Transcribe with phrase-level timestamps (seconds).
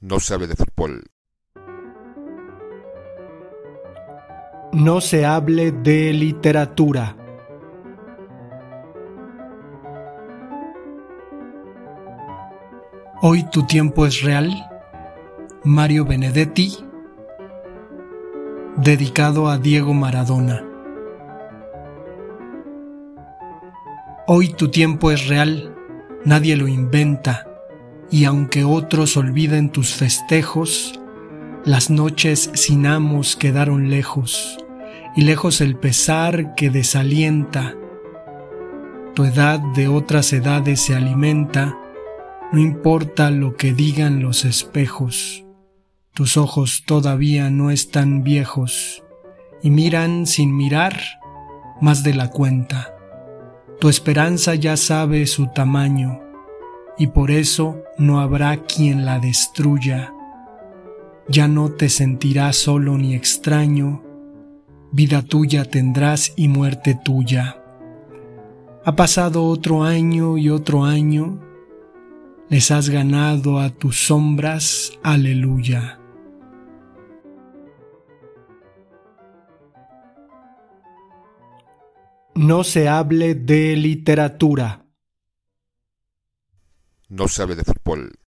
[0.00, 1.10] No sabe de fútbol.
[4.72, 7.16] No se hable de literatura.
[13.22, 14.70] Hoy tu tiempo es real.
[15.64, 16.78] Mario Benedetti.
[18.76, 20.64] Dedicado a Diego Maradona.
[24.28, 25.74] Hoy tu tiempo es real.
[26.24, 27.47] Nadie lo inventa.
[28.10, 30.98] Y aunque otros olviden tus festejos,
[31.64, 34.58] las noches sin amos quedaron lejos,
[35.14, 37.74] y lejos el pesar que desalienta.
[39.14, 41.76] Tu edad de otras edades se alimenta,
[42.52, 45.44] no importa lo que digan los espejos,
[46.14, 49.02] tus ojos todavía no están viejos,
[49.62, 50.98] y miran sin mirar
[51.80, 52.94] más de la cuenta.
[53.80, 56.20] Tu esperanza ya sabe su tamaño,
[56.98, 60.12] y por eso no habrá quien la destruya
[61.28, 64.02] ya no te sentirás solo ni extraño,
[64.92, 67.62] vida tuya tendrás y muerte tuya.
[68.84, 71.38] Ha pasado otro año y otro año,
[72.48, 76.00] les has ganado a tus sombras, aleluya.
[82.34, 84.87] No se hable de literatura.
[87.08, 88.18] No sabe de fútbol.